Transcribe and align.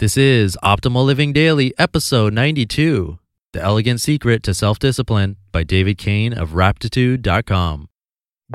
This 0.00 0.16
is 0.16 0.56
Optimal 0.64 1.04
Living 1.04 1.34
Daily, 1.34 1.74
episode 1.76 2.32
92 2.32 3.18
The 3.52 3.60
Elegant 3.60 4.00
Secret 4.00 4.42
to 4.44 4.54
Self 4.54 4.78
Discipline 4.78 5.36
by 5.52 5.62
David 5.62 5.98
Cain 5.98 6.32
of 6.32 6.52
Raptitude.com. 6.52 7.86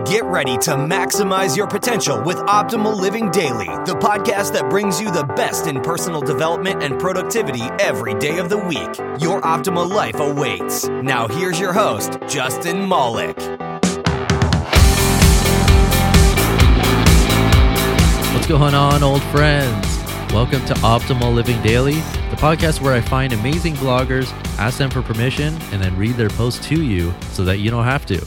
Get 0.07 0.23
ready 0.23 0.57
to 0.57 0.71
maximize 0.71 1.55
your 1.55 1.67
potential 1.67 2.19
with 2.23 2.37
Optimal 2.37 2.99
Living 2.99 3.29
Daily, 3.29 3.67
the 3.85 3.95
podcast 4.01 4.53
that 4.53 4.71
brings 4.71 4.99
you 4.99 5.11
the 5.11 5.25
best 5.35 5.67
in 5.67 5.81
personal 5.81 6.21
development 6.21 6.81
and 6.81 6.99
productivity 6.99 7.61
every 7.79 8.15
day 8.15 8.39
of 8.39 8.49
the 8.49 8.57
week. 8.57 9.21
Your 9.21 9.39
optimal 9.41 9.87
life 9.87 10.19
awaits. 10.19 10.87
Now, 10.87 11.27
here's 11.27 11.59
your 11.59 11.73
host, 11.73 12.17
Justin 12.27 12.89
Malik. 12.89 13.37
What's 18.33 18.47
going 18.47 18.73
on, 18.73 19.03
old 19.03 19.21
friends? 19.25 19.94
Welcome 20.35 20.65
to 20.65 20.73
Optimal 20.73 21.33
Living 21.33 21.61
Daily, 21.61 21.93
the 21.93 22.35
podcast 22.35 22.81
where 22.81 22.93
I 22.93 22.99
find 22.99 23.31
amazing 23.31 23.75
bloggers, 23.75 24.29
ask 24.59 24.77
them 24.77 24.89
for 24.89 25.01
permission, 25.01 25.57
and 25.71 25.81
then 25.81 25.95
read 25.95 26.17
their 26.17 26.27
posts 26.27 26.67
to 26.67 26.83
you 26.83 27.13
so 27.31 27.45
that 27.45 27.59
you 27.59 27.71
don't 27.71 27.85
have 27.85 28.05
to. 28.07 28.21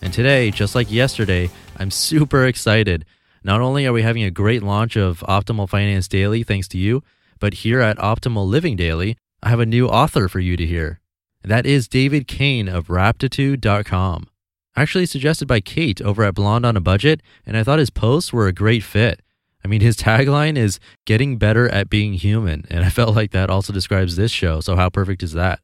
And 0.00 0.12
today, 0.12 0.52
just 0.52 0.76
like 0.76 0.88
yesterday, 0.88 1.50
I'm 1.76 1.90
super 1.90 2.46
excited. 2.46 3.04
Not 3.42 3.60
only 3.60 3.86
are 3.86 3.92
we 3.92 4.02
having 4.02 4.22
a 4.22 4.30
great 4.30 4.62
launch 4.62 4.94
of 4.94 5.18
Optimal 5.22 5.68
Finance 5.68 6.06
Daily 6.06 6.44
thanks 6.44 6.68
to 6.68 6.78
you, 6.78 7.02
but 7.40 7.54
here 7.54 7.80
at 7.80 7.98
Optimal 7.98 8.46
Living 8.46 8.76
Daily, 8.76 9.16
I 9.42 9.48
have 9.48 9.60
a 9.60 9.66
new 9.66 9.88
author 9.88 10.28
for 10.28 10.38
you 10.38 10.56
to 10.56 10.64
hear. 10.64 11.00
That 11.42 11.66
is 11.66 11.88
David 11.88 12.28
Cain 12.28 12.68
of 12.68 12.86
Raptitude.com. 12.86 14.28
Actually 14.76 15.06
suggested 15.06 15.48
by 15.48 15.58
Kate 15.58 16.00
over 16.02 16.22
at 16.22 16.36
Blonde 16.36 16.64
on 16.64 16.76
a 16.76 16.80
Budget, 16.80 17.20
and 17.44 17.56
I 17.56 17.64
thought 17.64 17.80
his 17.80 17.90
posts 17.90 18.32
were 18.32 18.46
a 18.46 18.52
great 18.52 18.84
fit. 18.84 19.22
I 19.68 19.70
mean, 19.70 19.82
his 19.82 19.98
tagline 19.98 20.56
is 20.56 20.80
getting 21.04 21.36
better 21.36 21.68
at 21.68 21.90
being 21.90 22.14
human. 22.14 22.64
And 22.70 22.86
I 22.86 22.88
felt 22.88 23.14
like 23.14 23.32
that 23.32 23.50
also 23.50 23.70
describes 23.70 24.16
this 24.16 24.30
show. 24.30 24.62
So, 24.62 24.76
how 24.76 24.88
perfect 24.88 25.22
is 25.22 25.34
that? 25.34 25.60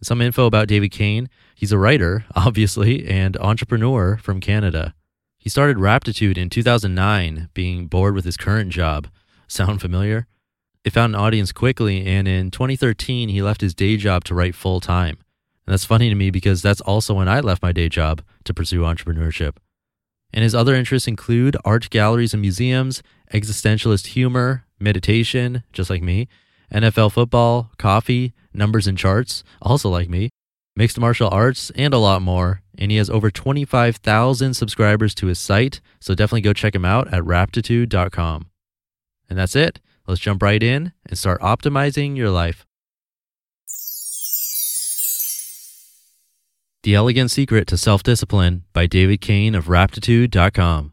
Some 0.00 0.22
info 0.22 0.46
about 0.46 0.68
David 0.68 0.92
Cain. 0.92 1.28
He's 1.56 1.72
a 1.72 1.78
writer, 1.78 2.26
obviously, 2.36 3.08
and 3.08 3.36
entrepreneur 3.38 4.18
from 4.18 4.38
Canada. 4.38 4.94
He 5.36 5.50
started 5.50 5.78
Raptitude 5.78 6.38
in 6.38 6.48
2009, 6.48 7.48
being 7.54 7.88
bored 7.88 8.14
with 8.14 8.24
his 8.24 8.36
current 8.36 8.70
job. 8.70 9.08
Sound 9.48 9.80
familiar? 9.80 10.28
It 10.84 10.92
found 10.92 11.16
an 11.16 11.20
audience 11.20 11.50
quickly, 11.50 12.06
and 12.06 12.28
in 12.28 12.52
2013, 12.52 13.30
he 13.30 13.42
left 13.42 13.62
his 13.62 13.74
day 13.74 13.96
job 13.96 14.22
to 14.26 14.34
write 14.36 14.54
full 14.54 14.78
time. 14.78 15.18
And 15.66 15.72
that's 15.72 15.84
funny 15.84 16.08
to 16.08 16.14
me 16.14 16.30
because 16.30 16.62
that's 16.62 16.82
also 16.82 17.14
when 17.14 17.28
I 17.28 17.40
left 17.40 17.62
my 17.62 17.72
day 17.72 17.88
job 17.88 18.22
to 18.44 18.54
pursue 18.54 18.82
entrepreneurship. 18.82 19.56
And 20.32 20.42
his 20.42 20.54
other 20.54 20.74
interests 20.74 21.08
include 21.08 21.56
art 21.64 21.90
galleries 21.90 22.34
and 22.34 22.42
museums, 22.42 23.02
existentialist 23.32 24.08
humor, 24.08 24.64
meditation, 24.78 25.64
just 25.72 25.90
like 25.90 26.02
me, 26.02 26.28
NFL 26.72 27.12
football, 27.12 27.70
coffee, 27.78 28.34
numbers 28.52 28.86
and 28.86 28.98
charts, 28.98 29.42
also 29.62 29.88
like 29.88 30.08
me, 30.08 30.30
mixed 30.76 30.98
martial 30.98 31.28
arts, 31.30 31.70
and 31.74 31.94
a 31.94 31.98
lot 31.98 32.22
more. 32.22 32.62
And 32.76 32.90
he 32.90 32.98
has 32.98 33.10
over 33.10 33.30
25,000 33.30 34.54
subscribers 34.54 35.14
to 35.16 35.26
his 35.26 35.38
site, 35.38 35.80
so 36.00 36.14
definitely 36.14 36.42
go 36.42 36.52
check 36.52 36.74
him 36.74 36.84
out 36.84 37.12
at 37.12 37.22
raptitude.com. 37.22 38.46
And 39.28 39.38
that's 39.38 39.56
it. 39.56 39.80
Let's 40.06 40.20
jump 40.20 40.42
right 40.42 40.62
in 40.62 40.92
and 41.06 41.18
start 41.18 41.40
optimizing 41.40 42.16
your 42.16 42.30
life. 42.30 42.67
The 46.84 46.94
Elegant 46.94 47.28
Secret 47.28 47.66
to 47.66 47.76
Self 47.76 48.04
Discipline 48.04 48.62
by 48.72 48.86
David 48.86 49.20
Cain 49.20 49.56
of 49.56 49.64
Raptitude.com. 49.64 50.92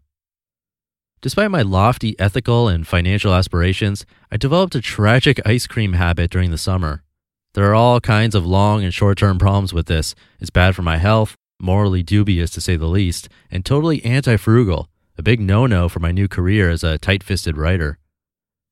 Despite 1.21 1.51
my 1.51 1.61
lofty 1.61 2.19
ethical 2.19 2.67
and 2.67 2.87
financial 2.87 3.31
aspirations, 3.35 4.03
I 4.31 4.37
developed 4.37 4.73
a 4.73 4.81
tragic 4.81 5.39
ice 5.45 5.67
cream 5.67 5.93
habit 5.93 6.31
during 6.31 6.49
the 6.49 6.57
summer. 6.57 7.03
There 7.53 7.69
are 7.69 7.75
all 7.75 8.01
kinds 8.01 8.33
of 8.33 8.47
long 8.47 8.83
and 8.83 8.91
short 8.91 9.19
term 9.19 9.37
problems 9.37 9.75
with 9.75 9.85
this. 9.85 10.15
It's 10.39 10.49
bad 10.49 10.75
for 10.75 10.81
my 10.81 10.97
health, 10.97 11.35
morally 11.61 12.01
dubious 12.01 12.49
to 12.51 12.61
say 12.61 12.77
the 12.77 12.87
least, 12.87 13.29
and 13.51 13.63
totally 13.63 14.03
anti 14.03 14.37
frugal, 14.37 14.89
a 15.19 15.21
big 15.21 15.39
no 15.39 15.67
no 15.67 15.87
for 15.87 15.99
my 15.99 16.11
new 16.11 16.27
career 16.27 16.71
as 16.71 16.83
a 16.83 16.97
tight 16.97 17.21
fisted 17.21 17.57
writer. 17.57 17.99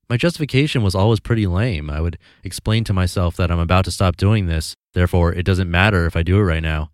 My 0.09 0.18
justification 0.18 0.81
was 0.81 0.96
always 0.96 1.19
pretty 1.19 1.46
lame. 1.46 1.91
I 1.91 2.02
would 2.02 2.18
explain 2.44 2.84
to 2.85 2.94
myself 2.94 3.35
that 3.35 3.52
I'm 3.52 3.59
about 3.59 3.85
to 3.85 3.91
stop 3.91 4.18
doing 4.18 4.47
this, 4.47 4.73
therefore, 4.94 5.31
it 5.31 5.46
doesn't 5.46 5.69
matter 5.69 6.07
if 6.07 6.16
I 6.16 6.23
do 6.23 6.40
it 6.40 6.44
right 6.44 6.63
now. 6.63 6.90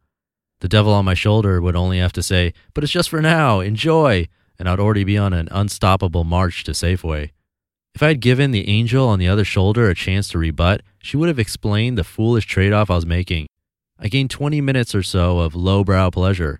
The 0.61 0.67
devil 0.67 0.93
on 0.93 1.05
my 1.05 1.13
shoulder 1.13 1.61
would 1.61 1.75
only 1.75 1.99
have 1.99 2.13
to 2.13 2.23
say, 2.23 2.53
But 2.73 2.83
it's 2.83 2.93
just 2.93 3.09
for 3.09 3.21
now, 3.21 3.59
enjoy, 3.61 4.27
and 4.57 4.67
I'd 4.67 4.79
already 4.79 5.03
be 5.03 5.17
on 5.17 5.33
an 5.33 5.47
unstoppable 5.51 6.25
march 6.25 6.63
to 6.65 6.71
Safeway. 6.71 7.31
If 7.95 8.03
I 8.03 8.09
had 8.09 8.21
given 8.21 8.51
the 8.51 8.67
angel 8.69 9.07
on 9.07 9.19
the 9.19 9.27
other 9.27 9.45
shoulder 9.45 9.89
a 9.89 9.95
chance 9.95 10.29
to 10.29 10.37
rebut, 10.37 10.81
she 11.01 11.17
would 11.17 11.27
have 11.27 11.39
explained 11.39 11.97
the 11.97 12.03
foolish 12.03 12.45
trade 12.45 12.73
off 12.73 12.91
I 12.91 12.95
was 12.95 13.05
making. 13.05 13.47
I 13.97 14.07
gained 14.07 14.29
20 14.29 14.61
minutes 14.61 14.93
or 14.93 15.03
so 15.03 15.39
of 15.39 15.55
lowbrow 15.55 16.11
pleasure. 16.11 16.59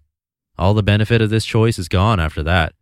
All 0.58 0.74
the 0.74 0.84
benefit 0.84 1.22
of 1.22 1.30
this 1.30 1.46
choice 1.46 1.78
is 1.78 1.88
gone 1.88 2.20
after 2.20 2.44
that. 2.44 2.74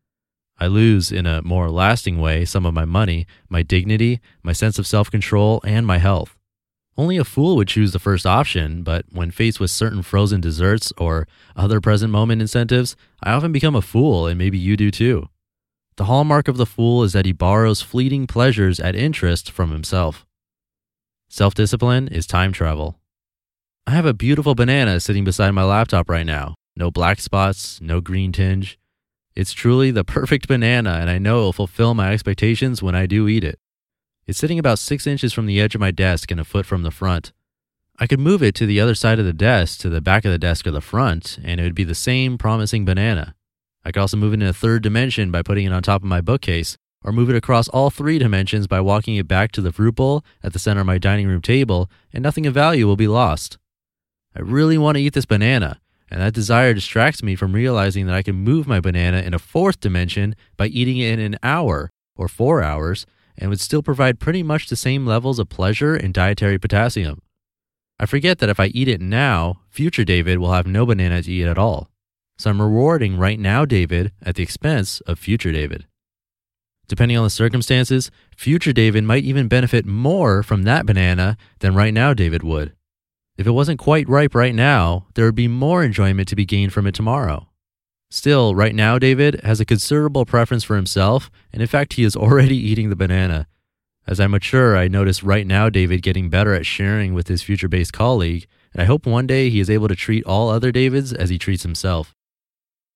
I 0.59 0.67
lose, 0.67 1.11
in 1.11 1.27
a 1.27 1.43
more 1.43 1.69
lasting 1.69 2.19
way, 2.19 2.45
some 2.45 2.65
of 2.65 2.73
my 2.73 2.85
money, 2.85 3.27
my 3.49 3.61
dignity, 3.61 4.19
my 4.41 4.53
sense 4.53 4.79
of 4.79 4.87
self 4.87 5.11
control, 5.11 5.61
and 5.63 5.85
my 5.85 5.99
health. 5.99 6.36
Only 6.97 7.17
a 7.17 7.23
fool 7.23 7.55
would 7.57 7.67
choose 7.67 7.93
the 7.93 7.99
first 7.99 8.25
option, 8.25 8.81
but 8.81 9.05
when 9.11 9.29
faced 9.29 9.59
with 9.59 9.69
certain 9.69 10.01
frozen 10.01 10.41
desserts 10.41 10.91
or 10.97 11.27
other 11.55 11.79
present 11.79 12.11
moment 12.11 12.41
incentives, 12.41 12.95
I 13.21 13.33
often 13.33 13.51
become 13.51 13.75
a 13.75 13.83
fool, 13.83 14.25
and 14.25 14.37
maybe 14.37 14.57
you 14.57 14.75
do 14.75 14.89
too. 14.89 15.29
The 15.97 16.05
hallmark 16.05 16.47
of 16.47 16.57
the 16.57 16.65
fool 16.65 17.03
is 17.03 17.13
that 17.13 17.25
he 17.25 17.33
borrows 17.33 17.81
fleeting 17.81 18.25
pleasures 18.25 18.79
at 18.79 18.95
interest 18.95 19.51
from 19.51 19.71
himself. 19.71 20.25
Self 21.29 21.53
discipline 21.53 22.07
is 22.07 22.25
time 22.25 22.51
travel. 22.51 22.99
I 23.85 23.91
have 23.91 24.05
a 24.05 24.13
beautiful 24.13 24.55
banana 24.55 24.99
sitting 24.99 25.23
beside 25.23 25.51
my 25.51 25.63
laptop 25.63 26.09
right 26.09 26.25
now. 26.25 26.55
No 26.75 26.89
black 26.89 27.19
spots, 27.19 27.79
no 27.79 28.01
green 28.01 28.31
tinge. 28.31 28.79
It's 29.35 29.53
truly 29.53 29.91
the 29.91 30.03
perfect 30.17 30.47
banana, 30.47 30.97
and 30.99 31.11
I 31.11 31.19
know 31.19 31.41
it 31.41 31.43
will 31.43 31.53
fulfill 31.53 31.93
my 31.93 32.11
expectations 32.11 32.81
when 32.81 32.95
I 32.95 33.05
do 33.05 33.27
eat 33.27 33.43
it. 33.43 33.59
It's 34.27 34.37
sitting 34.37 34.59
about 34.59 34.77
six 34.77 35.07
inches 35.07 35.31
from 35.31 35.45
the 35.45 35.61
edge 35.61 35.73
of 35.73 35.79
my 35.79 35.89
desk 35.89 36.31
and 36.31 36.39
a 36.39 36.43
foot 36.43 36.65
from 36.65 36.83
the 36.83 36.91
front. 36.91 37.31
I 37.97 38.07
could 38.07 38.19
move 38.19 38.43
it 38.43 38.55
to 38.55 38.65
the 38.65 38.81
other 38.81 38.93
side 38.93 39.19
of 39.19 39.25
the 39.25 39.31
desk, 39.31 39.79
to 39.79 39.89
the 39.89 40.01
back 40.01 40.25
of 40.25 40.31
the 40.31 40.37
desk 40.37 40.67
or 40.67 40.71
the 40.71 40.81
front, 40.81 41.39
and 41.45 41.61
it 41.61 41.63
would 41.63 41.73
be 41.73 41.85
the 41.85 41.95
same 41.95 42.37
promising 42.37 42.83
banana. 42.83 43.35
I 43.85 43.91
could 43.93 44.01
also 44.01 44.17
move 44.17 44.33
it 44.33 44.41
in 44.41 44.47
a 44.47 44.51
third 44.51 44.83
dimension 44.83 45.31
by 45.31 45.43
putting 45.43 45.65
it 45.65 45.71
on 45.71 45.81
top 45.81 46.01
of 46.01 46.09
my 46.09 46.19
bookcase, 46.19 46.77
or 47.05 47.13
move 47.13 47.29
it 47.29 47.37
across 47.37 47.69
all 47.69 47.89
three 47.89 48.19
dimensions 48.19 48.67
by 48.67 48.81
walking 48.81 49.15
it 49.15 49.29
back 49.29 49.53
to 49.53 49.61
the 49.61 49.71
fruit 49.71 49.95
bowl 49.95 50.25
at 50.43 50.51
the 50.51 50.59
center 50.59 50.81
of 50.81 50.87
my 50.87 50.97
dining 50.97 51.27
room 51.27 51.41
table, 51.41 51.89
and 52.11 52.21
nothing 52.21 52.45
of 52.45 52.53
value 52.53 52.85
will 52.85 52.97
be 52.97 53.07
lost. 53.07 53.57
I 54.35 54.41
really 54.41 54.77
want 54.77 54.97
to 54.97 55.01
eat 55.01 55.13
this 55.13 55.25
banana, 55.25 55.79
and 56.11 56.19
that 56.19 56.33
desire 56.33 56.73
distracts 56.73 57.23
me 57.23 57.35
from 57.35 57.53
realizing 57.53 58.07
that 58.07 58.15
I 58.15 58.23
can 58.23 58.35
move 58.35 58.67
my 58.67 58.81
banana 58.81 59.21
in 59.21 59.33
a 59.33 59.39
fourth 59.39 59.79
dimension 59.79 60.35
by 60.57 60.67
eating 60.67 60.97
it 60.97 61.13
in 61.13 61.19
an 61.21 61.39
hour 61.41 61.89
or 62.17 62.27
four 62.27 62.61
hours 62.61 63.05
and 63.37 63.49
would 63.49 63.59
still 63.59 63.83
provide 63.83 64.19
pretty 64.19 64.43
much 64.43 64.67
the 64.67 64.75
same 64.75 65.05
levels 65.05 65.39
of 65.39 65.49
pleasure 65.49 65.95
and 65.95 66.13
dietary 66.13 66.57
potassium. 66.57 67.21
I 67.99 68.05
forget 68.05 68.39
that 68.39 68.49
if 68.49 68.59
I 68.59 68.67
eat 68.67 68.87
it 68.87 69.01
now, 69.01 69.61
future 69.69 70.03
David 70.03 70.37
will 70.37 70.53
have 70.53 70.67
no 70.67 70.85
banana 70.85 71.23
to 71.23 71.31
eat 71.31 71.45
at 71.45 71.57
all. 71.57 71.89
So 72.37 72.49
I'm 72.49 72.61
rewarding 72.61 73.17
right 73.17 73.39
now 73.39 73.65
David 73.65 74.11
at 74.21 74.35
the 74.35 74.43
expense 74.43 75.01
of 75.01 75.17
future 75.17 75.51
David. 75.51 75.87
Depending 76.87 77.17
on 77.17 77.23
the 77.23 77.29
circumstances, 77.29 78.11
future 78.35 78.71
David 78.71 79.03
might 79.03 79.23
even 79.23 79.47
benefit 79.47 79.85
more 79.85 80.43
from 80.43 80.63
that 80.63 80.85
banana 80.85 81.35
than 81.59 81.75
right 81.75 81.93
now 81.93 82.13
David 82.13 82.43
would. 82.43 82.73
If 83.37 83.45
it 83.45 83.51
wasn't 83.51 83.79
quite 83.79 84.07
ripe 84.07 84.33
right 84.33 84.55
now, 84.55 85.07
there 85.15 85.25
would 85.25 85.35
be 85.35 85.47
more 85.47 85.83
enjoyment 85.83 86.27
to 86.29 86.35
be 86.35 86.45
gained 86.45 86.73
from 86.73 86.87
it 86.87 86.95
tomorrow. 86.95 87.46
Still, 88.09 88.55
right 88.55 88.73
now, 88.73 88.97
David 88.97 89.41
has 89.43 89.59
a 89.59 89.65
considerable 89.65 90.25
preference 90.25 90.63
for 90.63 90.77
himself, 90.77 91.29
and 91.51 91.61
in 91.61 91.67
fact, 91.67 91.93
he 91.93 92.03
is 92.03 92.15
already 92.15 92.55
eating 92.55 92.89
the 92.89 92.95
banana. 92.95 93.47
As 94.07 94.21
I 94.21 94.27
mature, 94.27 94.77
I 94.77 94.87
notice 94.87 95.23
right 95.23 95.45
now 95.45 95.69
David 95.69 96.01
getting 96.01 96.29
better 96.29 96.53
at 96.53 96.65
sharing 96.65 97.13
with 97.13 97.27
his 97.27 97.43
future 97.43 97.67
based 97.67 97.91
colleague, 97.91 98.47
and 98.71 98.81
I 98.81 98.85
hope 98.85 99.05
one 99.05 99.27
day 99.27 99.49
he 99.49 99.59
is 99.59 99.69
able 99.69 99.89
to 99.89 99.95
treat 99.95 100.23
all 100.25 100.49
other 100.49 100.71
Davids 100.71 101.11
as 101.11 101.29
he 101.29 101.37
treats 101.37 101.63
himself. 101.63 102.15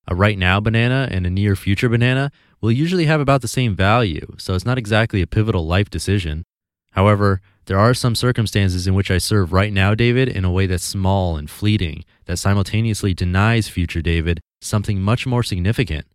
A 0.08 0.16
right 0.16 0.38
now 0.38 0.62
banana 0.62 1.10
and 1.12 1.26
a 1.26 1.30
near 1.30 1.58
future 1.58 1.90
banana 1.90 2.32
will 2.62 2.72
usually 2.72 3.06
have 3.06 3.20
about 3.20 3.42
the 3.42 3.48
same 3.50 3.76
value, 3.76 4.36
so 4.38 4.56
it's 4.56 4.66
not 4.66 4.78
exactly 4.78 5.22
a 5.22 5.28
pivotal 5.28 5.68
life 5.68 5.90
decision. 5.90 6.44
However, 6.92 7.42
there 7.66 7.80
are 7.80 7.94
some 7.94 8.16
circumstances 8.16 8.88
in 8.88 8.94
which 8.94 9.12
I 9.12 9.18
serve 9.18 9.52
right 9.52 9.72
now 9.74 9.94
David 9.94 10.30
in 10.30 10.46
a 10.46 10.52
way 10.52 10.66
that's 10.66 10.84
small 10.84 11.36
and 11.36 11.50
fleeting, 11.50 12.06
that 12.26 12.38
simultaneously 12.38 13.14
denies 13.14 13.68
future 13.68 14.02
David 14.02 14.40
something 14.62 15.02
much 15.02 15.26
more 15.26 15.44
significant. 15.44 16.06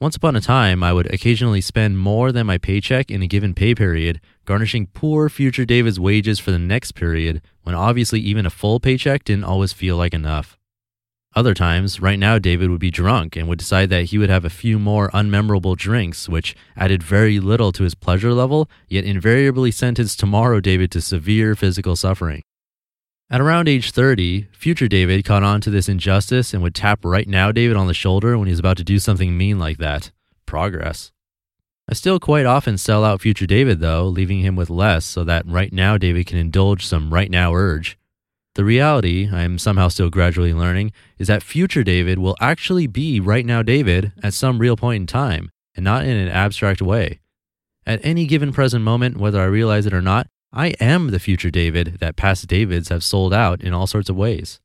Once 0.00 0.16
upon 0.16 0.34
a 0.34 0.40
time, 0.40 0.82
I 0.82 0.92
would 0.92 1.12
occasionally 1.14 1.60
spend 1.60 1.96
more 1.96 2.32
than 2.32 2.46
my 2.46 2.58
paycheck 2.58 3.08
in 3.08 3.22
a 3.22 3.28
given 3.28 3.54
pay 3.54 3.72
period, 3.72 4.20
garnishing 4.44 4.88
poor 4.88 5.28
future 5.28 5.64
David's 5.64 6.00
wages 6.00 6.40
for 6.40 6.50
the 6.50 6.58
next 6.58 6.92
period, 6.92 7.40
when 7.62 7.76
obviously 7.76 8.18
even 8.18 8.44
a 8.44 8.50
full 8.50 8.80
paycheck 8.80 9.22
didn't 9.22 9.44
always 9.44 9.72
feel 9.72 9.96
like 9.96 10.12
enough. 10.12 10.58
Other 11.36 11.54
times, 11.54 12.00
right 12.00 12.18
now, 12.18 12.38
David 12.38 12.68
would 12.68 12.80
be 12.80 12.90
drunk 12.90 13.36
and 13.36 13.48
would 13.48 13.60
decide 13.60 13.90
that 13.90 14.06
he 14.06 14.18
would 14.18 14.28
have 14.28 14.44
a 14.44 14.50
few 14.50 14.78
more 14.78 15.08
unmemorable 15.10 15.76
drinks, 15.76 16.28
which 16.28 16.56
added 16.76 17.02
very 17.02 17.38
little 17.38 17.72
to 17.72 17.84
his 17.84 17.94
pleasure 17.94 18.34
level, 18.34 18.68
yet 18.88 19.04
invariably 19.04 19.70
sentenced 19.70 20.18
tomorrow 20.18 20.60
David 20.60 20.90
to 20.90 21.00
severe 21.00 21.54
physical 21.54 21.94
suffering. 21.94 22.42
At 23.32 23.40
around 23.40 23.66
age 23.66 23.92
30, 23.92 24.48
future 24.52 24.88
David 24.88 25.24
caught 25.24 25.42
on 25.42 25.62
to 25.62 25.70
this 25.70 25.88
injustice 25.88 26.52
and 26.52 26.62
would 26.62 26.74
tap 26.74 27.02
right 27.02 27.26
now 27.26 27.50
David 27.50 27.78
on 27.78 27.86
the 27.86 27.94
shoulder 27.94 28.36
when 28.36 28.46
he's 28.46 28.58
about 28.58 28.76
to 28.76 28.84
do 28.84 28.98
something 28.98 29.38
mean 29.38 29.58
like 29.58 29.78
that. 29.78 30.10
Progress. 30.44 31.12
I 31.88 31.94
still 31.94 32.20
quite 32.20 32.44
often 32.44 32.76
sell 32.76 33.06
out 33.06 33.22
future 33.22 33.46
David, 33.46 33.80
though, 33.80 34.04
leaving 34.04 34.40
him 34.40 34.54
with 34.54 34.68
less 34.68 35.06
so 35.06 35.24
that 35.24 35.46
right 35.46 35.72
now 35.72 35.96
David 35.96 36.26
can 36.26 36.36
indulge 36.36 36.84
some 36.84 37.10
right 37.10 37.30
now 37.30 37.54
urge. 37.54 37.96
The 38.54 38.66
reality, 38.66 39.30
I 39.32 39.44
am 39.44 39.56
somehow 39.56 39.88
still 39.88 40.10
gradually 40.10 40.52
learning, 40.52 40.92
is 41.16 41.28
that 41.28 41.42
future 41.42 41.82
David 41.82 42.18
will 42.18 42.36
actually 42.38 42.86
be 42.86 43.18
right 43.18 43.46
now 43.46 43.62
David 43.62 44.12
at 44.22 44.34
some 44.34 44.58
real 44.58 44.76
point 44.76 45.00
in 45.00 45.06
time, 45.06 45.50
and 45.74 45.84
not 45.84 46.04
in 46.04 46.18
an 46.18 46.28
abstract 46.28 46.82
way. 46.82 47.20
At 47.86 48.04
any 48.04 48.26
given 48.26 48.52
present 48.52 48.84
moment, 48.84 49.16
whether 49.16 49.40
I 49.40 49.46
realize 49.46 49.86
it 49.86 49.94
or 49.94 50.02
not, 50.02 50.26
I 50.54 50.68
am 50.80 51.10
the 51.10 51.18
future 51.18 51.50
David 51.50 51.96
that 52.00 52.16
past 52.16 52.46
Davids 52.46 52.90
have 52.90 53.02
sold 53.02 53.32
out 53.32 53.62
in 53.62 53.72
all 53.72 53.86
sorts 53.86 54.10
of 54.10 54.16
ways. 54.16 54.60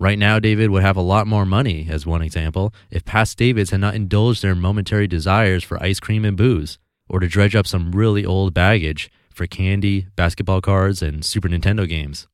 Right 0.00 0.18
now, 0.18 0.40
David 0.40 0.70
would 0.70 0.82
have 0.82 0.96
a 0.96 1.00
lot 1.00 1.28
more 1.28 1.46
money, 1.46 1.86
as 1.88 2.04
one 2.04 2.22
example, 2.22 2.74
if 2.90 3.04
past 3.04 3.38
Davids 3.38 3.70
had 3.70 3.80
not 3.80 3.94
indulged 3.94 4.42
their 4.42 4.56
momentary 4.56 5.06
desires 5.06 5.62
for 5.62 5.80
ice 5.80 6.00
cream 6.00 6.24
and 6.24 6.36
booze, 6.36 6.76
or 7.08 7.20
to 7.20 7.28
dredge 7.28 7.54
up 7.54 7.68
some 7.68 7.92
really 7.92 8.24
old 8.24 8.52
baggage 8.52 9.12
for 9.32 9.46
candy, 9.46 10.08
basketball 10.16 10.60
cards, 10.60 11.02
and 11.02 11.24
Super 11.24 11.48
Nintendo 11.48 11.88
games. 11.88 12.26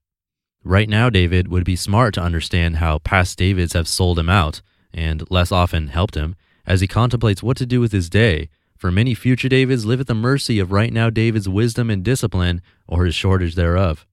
Right 0.64 0.88
now, 0.88 1.11
David 1.11 1.49
would 1.49 1.64
be 1.64 1.76
smart 1.76 2.14
to 2.14 2.23
understand 2.23 2.76
how 2.76 3.00
past 3.00 3.37
Davids 3.37 3.75
have 3.75 3.87
sold 3.87 4.19
him 4.19 4.31
out, 4.31 4.62
and 4.94 5.31
less 5.31 5.52
often 5.52 5.88
helped 5.88 6.14
him, 6.14 6.37
as 6.67 6.81
he 6.81 6.87
contemplates 6.87 7.43
what 7.43 7.58
to 7.58 7.67
do 7.67 7.81
with 7.81 7.93
his 7.93 8.08
day. 8.08 8.49
For 8.78 8.92
many 8.92 9.12
future 9.12 9.48
Davids 9.48 9.84
live 9.84 9.98
at 9.98 10.06
the 10.06 10.14
mercy 10.14 10.60
of 10.60 10.70
right 10.70 10.92
now 10.92 11.10
David's 11.10 11.48
wisdom 11.48 11.90
and 11.90 12.04
discipline, 12.04 12.62
or 12.86 13.06
his 13.06 13.14
shortage 13.16 13.56
thereof. 13.56 14.06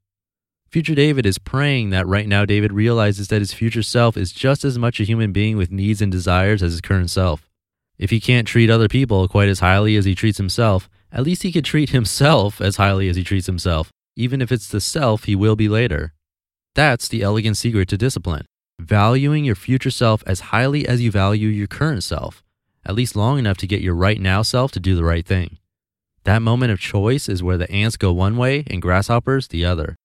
Future 0.67 0.95
David 0.95 1.23
is 1.23 1.37
praying 1.37 1.91
that 1.91 2.07
right 2.07 2.27
now 2.27 2.45
David 2.45 2.73
realizes 2.73 3.27
that 3.27 3.43
his 3.43 3.53
future 3.53 3.83
self 3.83 4.17
is 4.17 4.31
just 4.31 4.65
as 4.65 4.79
much 4.79 4.99
a 4.99 5.03
human 5.03 5.31
being 5.31 5.55
with 5.55 5.69
needs 5.69 6.01
and 6.01 6.11
desires 6.11 6.63
as 6.63 6.71
his 6.71 6.81
current 6.81 7.11
self. 7.11 7.47
If 7.99 8.09
he 8.09 8.19
can't 8.19 8.47
treat 8.47 8.71
other 8.71 8.87
people 8.87 9.27
quite 9.27 9.49
as 9.49 9.59
highly 9.59 9.95
as 9.97 10.05
he 10.05 10.15
treats 10.15 10.39
himself, 10.39 10.89
at 11.11 11.23
least 11.23 11.43
he 11.43 11.51
could 11.51 11.63
treat 11.63 11.89
himself 11.91 12.59
as 12.59 12.77
highly 12.77 13.07
as 13.07 13.15
he 13.15 13.23
treats 13.23 13.45
himself, 13.45 13.91
even 14.15 14.41
if 14.41 14.51
it's 14.51 14.67
the 14.67 14.81
self 14.81 15.25
he 15.25 15.35
will 15.35 15.55
be 15.55 15.69
later. 15.69 16.15
That's 16.73 17.07
the 17.07 17.21
elegant 17.21 17.57
secret 17.57 17.87
to 17.89 17.97
discipline. 17.97 18.47
Valuing 18.79 19.45
your 19.45 19.55
future 19.55 19.91
self 19.91 20.23
as 20.25 20.51
highly 20.51 20.87
as 20.87 21.03
you 21.03 21.11
value 21.11 21.49
your 21.49 21.67
current 21.67 22.03
self, 22.03 22.43
at 22.85 22.95
least 22.95 23.15
long 23.15 23.39
enough 23.39 23.57
to 23.57 23.67
get 23.67 23.81
your 23.81 23.95
right 23.95 24.19
now 24.19 24.41
self 24.41 24.71
to 24.73 24.79
do 24.79 24.95
the 24.95 25.03
right 25.03 25.25
thing. 25.25 25.57
That 26.23 26.41
moment 26.41 26.71
of 26.71 26.79
choice 26.79 27.29
is 27.29 27.43
where 27.43 27.57
the 27.57 27.69
ants 27.71 27.97
go 27.97 28.11
one 28.11 28.37
way 28.37 28.63
and 28.67 28.81
grasshoppers 28.81 29.47
the 29.47 29.65
other. 29.65 29.95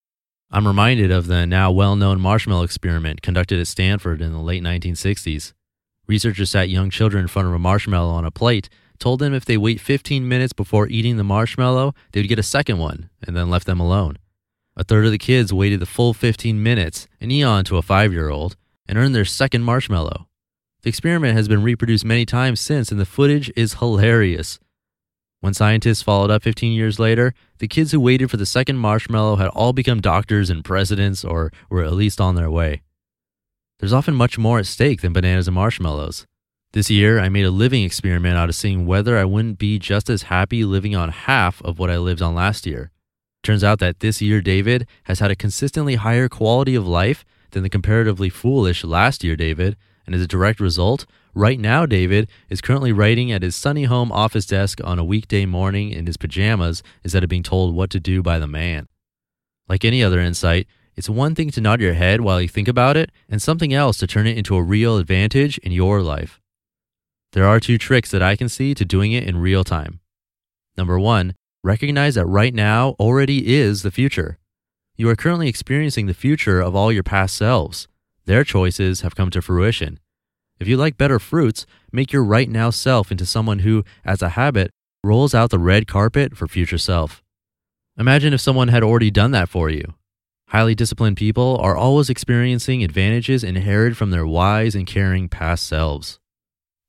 I'm 0.51 0.67
reminded 0.67 1.11
of 1.11 1.29
the 1.29 1.47
now 1.47 1.71
well 1.71 1.97
known 1.97 2.21
marshmallow 2.21 2.65
experiment 2.65 3.23
conducted 3.23 3.61
at 3.61 3.69
Stanford 3.69 4.21
in 4.21 4.33
the 4.33 4.41
late 4.41 4.63
1960s. 4.63 5.53
Researchers 6.07 6.51
sat 6.51 6.69
young 6.69 6.91
children 6.91 7.23
in 7.23 7.29
front 7.29 7.49
of 7.49 7.55
a 7.55 7.59
marshmallow 7.59 8.13
on 8.13 8.25
a 8.25 8.33
plate, 8.33 8.69
told 8.99 9.21
them 9.21 9.33
if 9.33 9.45
they 9.45 9.57
wait 9.57 9.81
15 9.81 10.29
minutes 10.29 10.53
before 10.53 10.89
eating 10.89 11.17
the 11.17 11.25
marshmallow, 11.25 11.95
they 12.13 12.21
would 12.21 12.29
get 12.29 12.39
a 12.39 12.43
second 12.43 12.79
one, 12.79 13.11
and 13.23 13.37
then 13.37 13.49
left 13.49 13.67
them 13.67 13.79
alone. 13.79 14.19
A 14.77 14.83
third 14.85 15.05
of 15.05 15.13
the 15.13 15.19
kids 15.19 15.53
waited 15.53 15.79
the 15.79 15.87
full 15.87 16.13
15 16.13 16.63
minutes, 16.63 17.07
an 17.21 17.31
eon 17.31 17.65
to 17.67 17.77
a 17.77 17.83
five 17.83 18.13
year 18.13 18.29
old, 18.29 18.57
and 18.87 18.99
earned 18.99 19.15
their 19.15 19.25
second 19.25 19.63
marshmallow. 19.63 20.27
The 20.83 20.89
experiment 20.89 21.37
has 21.37 21.49
been 21.49 21.63
reproduced 21.63 22.05
many 22.05 22.25
times 22.25 22.61
since, 22.61 22.91
and 22.91 22.99
the 22.99 23.05
footage 23.05 23.53
is 23.55 23.75
hilarious. 23.75 24.59
When 25.41 25.55
scientists 25.55 26.03
followed 26.03 26.31
up 26.31 26.43
15 26.43 26.73
years 26.73 26.99
later, 26.99 27.35
the 27.59 27.69
kids 27.69 27.93
who 27.93 28.01
waited 28.01 28.31
for 28.31 28.37
the 28.37 28.47
second 28.47 28.79
marshmallow 28.79 29.37
had 29.37 29.49
all 29.49 29.73
become 29.73 30.01
doctors 30.01 30.51
and 30.51 30.65
presidents, 30.65 31.25
or 31.25 31.53
were 31.69 31.85
at 31.85 31.93
least 31.93 32.21
on 32.21 32.35
their 32.35 32.51
way. 32.51 32.83
There's 33.79 33.93
often 33.93 34.15
much 34.15 34.39
more 34.39 34.59
at 34.59 34.67
stake 34.67 35.01
than 35.01 35.13
bananas 35.13 35.49
and 35.49 35.55
marshmallows. 35.55 36.27
This 36.73 36.91
year, 36.91 37.19
I 37.19 37.29
made 37.29 37.47
a 37.47 37.51
living 37.51 37.83
experiment 37.83 38.37
out 38.37 38.49
of 38.49 38.55
seeing 38.55 38.87
whether 38.87 39.19
I 39.19 39.25
wouldn't 39.25 39.59
be 39.59 39.79
just 39.79 40.09
as 40.09 40.25
happy 40.25 40.65
living 40.65 40.95
on 40.95 41.09
half 41.11 41.61
of 41.63 41.79
what 41.79 41.91
I 41.91 41.97
lived 41.99 42.23
on 42.23 42.35
last 42.35 42.67
year. 42.67 42.91
Turns 43.43 43.65
out 43.65 43.81
that 43.81 44.01
this 44.01 44.21
year, 44.21 44.41
David 44.41 44.87
has 45.05 45.21
had 45.21 45.31
a 45.31 45.37
consistently 45.37 45.97
higher 45.97 46.29
quality 46.29 46.75
of 46.75 46.87
life 46.87 47.25
than 47.51 47.63
the 47.63 47.71
comparatively 47.71 48.29
foolish 48.29 48.85
last 48.85 49.25
year, 49.25 49.35
David. 49.37 49.77
And 50.11 50.17
as 50.17 50.23
a 50.23 50.27
direct 50.27 50.59
result, 50.59 51.07
right 51.33 51.61
now, 51.61 51.87
David 51.87 52.29
is 52.49 52.61
currently 52.61 52.91
writing 52.91 53.31
at 53.31 53.45
his 53.45 53.55
sunny 53.55 53.85
home 53.85 54.11
office 54.11 54.45
desk 54.45 54.81
on 54.83 54.99
a 54.99 55.05
weekday 55.05 55.47
morning 55.47 55.93
in 55.93 56.07
his 56.07 56.17
pajamas 56.17 56.83
instead 57.05 57.23
of 57.23 57.31
being 57.31 57.45
told 57.45 57.77
what 57.77 57.91
to 57.91 58.01
do 58.01 58.21
by 58.21 58.41
the 58.41 58.49
man. 58.49 58.89
Like 59.69 59.85
any 59.85 60.03
other 60.03 60.19
insight, 60.19 60.67
it's 60.97 61.09
one 61.09 61.37
thing 61.37 61.53
to 61.53 61.61
nod 61.61 61.81
your 61.81 61.95
head 61.95 62.23
while 62.23 62.43
you 62.43 62.49
think 62.49 62.67
about 62.67 62.97
it, 62.97 63.13
and 63.29 63.41
something 63.41 63.73
else 63.73 63.99
to 63.99 64.09
turn 64.09 64.27
it 64.27 64.37
into 64.37 64.57
a 64.57 64.63
real 64.63 64.99
advantage 64.99 65.59
in 65.59 65.71
your 65.71 66.03
life. 66.03 66.41
There 67.33 67.47
are 67.47 67.61
two 67.61 67.79
tricks 67.79 68.11
that 68.11 68.21
I 68.23 68.35
can 68.35 68.49
see 68.49 68.75
to 68.75 68.85
doing 68.85 69.13
it 69.13 69.23
in 69.23 69.37
real 69.39 69.63
time. 69.63 70.01
Number 70.77 70.99
one, 70.99 71.35
Recognize 71.63 72.15
that 72.15 72.25
right 72.25 72.55
now 72.55 72.97
already 72.99 73.55
is 73.55 73.83
the 73.83 73.91
future. 73.91 74.39
You 74.97 75.11
are 75.11 75.17
currently 75.17 75.47
experiencing 75.47 76.07
the 76.07 76.15
future 76.15 76.59
of 76.59 76.75
all 76.75 76.91
your 76.91 77.03
past 77.03 77.37
selves. 77.37 77.87
Their 78.27 78.45
choices 78.45 79.01
have 79.01 79.15
come 79.15 79.31
to 79.31 79.43
fruition. 79.43 79.99
If 80.59 80.69
you 80.69 80.77
like 80.77 80.99
better 80.99 81.19
fruits, 81.19 81.67
make 81.91 82.13
your 82.13 82.23
right 82.23 82.49
now 82.49 82.71
self 82.71 83.11
into 83.11 83.25
someone 83.25 83.61
who, 83.61 83.85
as 84.05 84.21
a 84.21 84.31
habit, 84.31 84.71
rolls 85.03 85.35
out 85.35 85.51
the 85.51 85.59
red 85.59 85.87
carpet 85.87 86.37
for 86.37 86.47
future 86.47 86.79
self. 86.79 87.23
Imagine 87.99 88.35
if 88.35 88.41
someone 88.41 88.69
had 88.69 88.83
already 88.83 89.11
done 89.11 89.31
that 89.31 89.49
for 89.49 89.71
you. 89.71 89.95
Highly 90.49 90.75
disciplined 90.75 91.17
people 91.17 91.59
are 91.59 91.77
always 91.77 92.11
experiencing 92.11 92.83
advantages 92.83 93.45
inherited 93.45 93.97
from 93.97 94.11
their 94.11 94.27
wise 94.27 94.75
and 94.75 94.87
caring 94.87 95.29
past 95.29 95.67
selves. 95.67 96.19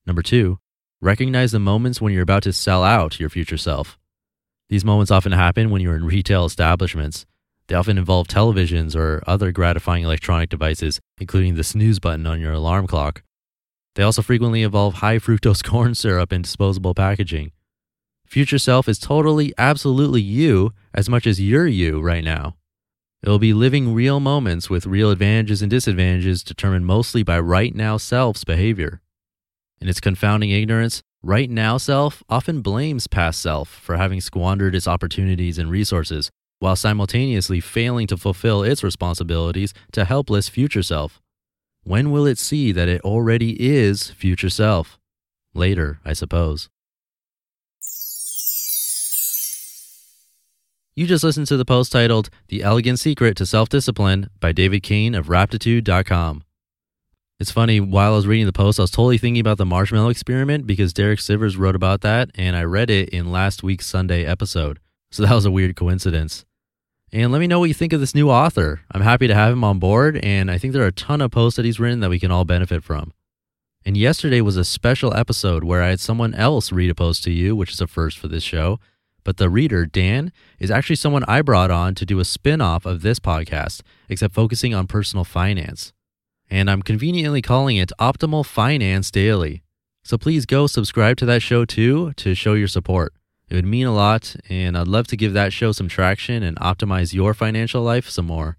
Number 0.05 0.21
two, 0.21 0.59
recognize 0.99 1.51
the 1.51 1.59
moments 1.59 2.01
when 2.01 2.11
you're 2.11 2.23
about 2.23 2.43
to 2.43 2.53
sell 2.53 2.83
out 2.83 3.19
your 3.19 3.29
future 3.29 3.57
self. 3.57 3.97
These 4.69 4.83
moments 4.83 5.11
often 5.11 5.31
happen 5.31 5.69
when 5.69 5.81
you're 5.81 5.95
in 5.95 6.05
retail 6.05 6.45
establishments. 6.45 7.25
They 7.71 7.77
often 7.77 7.97
involve 7.97 8.27
televisions 8.27 8.97
or 8.97 9.23
other 9.25 9.53
gratifying 9.53 10.03
electronic 10.03 10.49
devices, 10.49 10.99
including 11.19 11.55
the 11.55 11.63
snooze 11.63 11.99
button 11.99 12.27
on 12.27 12.41
your 12.41 12.51
alarm 12.51 12.85
clock. 12.85 13.23
They 13.95 14.03
also 14.03 14.21
frequently 14.21 14.61
involve 14.61 14.95
high 14.95 15.19
fructose 15.19 15.63
corn 15.69 15.95
syrup 15.95 16.33
in 16.33 16.41
disposable 16.41 16.93
packaging. 16.93 17.53
Future 18.27 18.59
self 18.59 18.89
is 18.89 18.99
totally, 18.99 19.53
absolutely 19.57 20.19
you 20.19 20.73
as 20.93 21.07
much 21.07 21.25
as 21.25 21.39
you're 21.39 21.65
you 21.65 22.01
right 22.01 22.25
now. 22.25 22.57
It 23.23 23.29
will 23.29 23.39
be 23.39 23.53
living 23.53 23.93
real 23.93 24.19
moments 24.19 24.69
with 24.69 24.85
real 24.85 25.09
advantages 25.09 25.61
and 25.61 25.71
disadvantages 25.71 26.43
determined 26.43 26.87
mostly 26.87 27.23
by 27.23 27.39
right 27.39 27.73
now 27.73 27.95
self's 27.95 28.43
behavior. 28.43 28.99
In 29.79 29.87
its 29.87 30.01
confounding 30.01 30.49
ignorance, 30.49 31.03
Right 31.23 31.51
now 31.51 31.77
self 31.77 32.23
often 32.29 32.61
blames 32.61 33.05
past 33.05 33.39
self 33.41 33.69
for 33.69 33.95
having 33.95 34.21
squandered 34.21 34.73
its 34.73 34.87
opportunities 34.87 35.59
and 35.59 35.69
resources, 35.69 36.31
while 36.61 36.75
simultaneously 36.75 37.59
failing 37.59 38.05
to 38.05 38.15
fulfill 38.15 38.61
its 38.61 38.83
responsibilities 38.83 39.73
to 39.91 40.05
helpless 40.05 40.47
future 40.47 40.83
self. 40.83 41.19
When 41.83 42.11
will 42.11 42.27
it 42.27 42.37
see 42.37 42.71
that 42.71 42.87
it 42.87 43.01
already 43.01 43.57
is 43.59 44.11
future 44.11 44.49
self? 44.49 44.99
Later, 45.55 45.99
I 46.05 46.13
suppose. 46.13 46.69
You 50.93 51.07
just 51.07 51.23
listened 51.23 51.47
to 51.47 51.57
the 51.57 51.65
post 51.65 51.91
titled 51.91 52.29
The 52.49 52.61
Elegant 52.61 52.99
Secret 52.99 53.35
to 53.37 53.45
Self 53.47 53.67
Discipline 53.69 54.29
by 54.39 54.51
David 54.51 54.83
Cain 54.83 55.15
of 55.15 55.27
Raptitude.com. 55.27 56.43
It's 57.39 57.49
funny, 57.49 57.79
while 57.79 58.13
I 58.13 58.15
was 58.15 58.27
reading 58.27 58.45
the 58.45 58.53
post, 58.53 58.79
I 58.79 58.83
was 58.83 58.91
totally 58.91 59.17
thinking 59.17 59.41
about 59.41 59.57
the 59.57 59.65
marshmallow 59.65 60.09
experiment 60.09 60.67
because 60.67 60.93
Derek 60.93 61.17
Sivers 61.17 61.57
wrote 61.57 61.75
about 61.75 62.01
that 62.01 62.29
and 62.35 62.55
I 62.55 62.65
read 62.65 62.91
it 62.91 63.09
in 63.09 63.31
last 63.31 63.63
week's 63.63 63.87
Sunday 63.87 64.25
episode. 64.25 64.79
So 65.09 65.23
that 65.23 65.33
was 65.33 65.45
a 65.45 65.51
weird 65.51 65.75
coincidence. 65.75 66.45
And 67.13 67.31
let 67.31 67.39
me 67.39 67.47
know 67.47 67.59
what 67.59 67.67
you 67.67 67.73
think 67.73 67.91
of 67.91 67.99
this 67.99 68.15
new 68.15 68.29
author. 68.29 68.81
I'm 68.91 69.01
happy 69.01 69.27
to 69.27 69.35
have 69.35 69.51
him 69.51 69.65
on 69.65 69.79
board, 69.79 70.17
and 70.23 70.49
I 70.49 70.57
think 70.57 70.71
there 70.71 70.83
are 70.83 70.87
a 70.87 70.93
ton 70.93 71.19
of 71.19 71.31
posts 71.31 71.57
that 71.57 71.65
he's 71.65 71.79
written 71.79 71.99
that 71.99 72.09
we 72.09 72.19
can 72.19 72.31
all 72.31 72.45
benefit 72.45 72.85
from. 72.85 73.11
And 73.85 73.97
yesterday 73.97 74.39
was 74.39 74.55
a 74.55 74.63
special 74.63 75.13
episode 75.13 75.63
where 75.63 75.81
I 75.81 75.89
had 75.89 75.99
someone 75.99 76.33
else 76.33 76.71
read 76.71 76.89
a 76.89 76.95
post 76.95 77.23
to 77.25 77.31
you, 77.31 77.53
which 77.53 77.73
is 77.73 77.81
a 77.81 77.87
first 77.87 78.17
for 78.17 78.29
this 78.29 78.43
show. 78.43 78.79
But 79.25 79.37
the 79.37 79.49
reader, 79.49 79.85
Dan, 79.85 80.31
is 80.57 80.71
actually 80.71 80.95
someone 80.95 81.25
I 81.27 81.41
brought 81.41 81.69
on 81.69 81.95
to 81.95 82.05
do 82.05 82.19
a 82.19 82.25
spin 82.25 82.61
off 82.61 82.85
of 82.85 83.01
this 83.01 83.19
podcast, 83.19 83.81
except 84.07 84.33
focusing 84.33 84.73
on 84.73 84.87
personal 84.87 85.25
finance. 85.25 85.91
And 86.49 86.71
I'm 86.71 86.81
conveniently 86.81 87.41
calling 87.41 87.75
it 87.75 87.91
Optimal 87.99 88.45
Finance 88.45 89.11
Daily. 89.11 89.63
So 90.03 90.17
please 90.17 90.45
go 90.45 90.65
subscribe 90.65 91.17
to 91.17 91.25
that 91.25 91.41
show 91.41 91.65
too 91.65 92.13
to 92.13 92.35
show 92.35 92.53
your 92.53 92.67
support. 92.67 93.13
It 93.51 93.55
would 93.55 93.65
mean 93.65 93.85
a 93.85 93.93
lot, 93.93 94.33
and 94.47 94.77
I'd 94.77 94.87
love 94.87 95.07
to 95.07 95.17
give 95.17 95.33
that 95.33 95.51
show 95.51 95.73
some 95.73 95.89
traction 95.89 96.41
and 96.41 96.57
optimize 96.59 97.13
your 97.13 97.33
financial 97.33 97.81
life 97.81 98.07
some 98.07 98.25
more. 98.25 98.55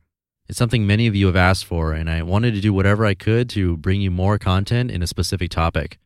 It's 0.50 0.58
something 0.58 0.86
many 0.86 1.06
of 1.06 1.16
you 1.16 1.24
have 1.28 1.34
asked 1.34 1.64
for, 1.64 1.94
and 1.94 2.10
I 2.10 2.20
wanted 2.20 2.52
to 2.52 2.60
do 2.60 2.74
whatever 2.74 3.06
I 3.06 3.14
could 3.14 3.48
to 3.50 3.78
bring 3.78 4.02
you 4.02 4.10
more 4.10 4.38
content 4.38 4.90
in 4.90 5.02
a 5.02 5.06
specific 5.06 5.50
topic. 5.50 5.98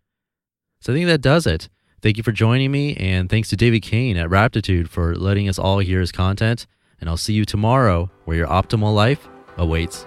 So 0.79 0.93
I 0.93 0.97
think 0.97 1.09
that 1.09 1.21
does 1.21 1.49
it. 1.49 1.69
Thank 2.01 2.17
you 2.17 2.23
for 2.23 2.31
joining 2.31 2.71
me, 2.71 2.95
and 2.95 3.29
thanks 3.29 3.49
to 3.49 3.57
David 3.57 3.83
Cain 3.83 4.17
at 4.17 4.31
Raptitude 4.31 4.87
for 4.87 5.17
letting 5.17 5.49
us 5.49 5.59
all 5.59 5.81
hear 5.81 5.99
his 5.99 6.13
content. 6.13 6.69
And 7.01 7.11
I'll 7.11 7.17
see 7.17 7.33
you 7.33 7.45
tomorrow 7.45 8.09
where 8.25 8.37
your 8.37 8.47
optimal 8.47 8.95
life 8.95 9.27
awaits. 9.57 10.07